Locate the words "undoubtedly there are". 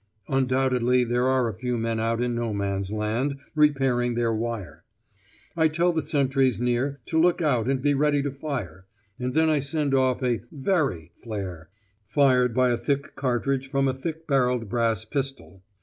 0.27-1.47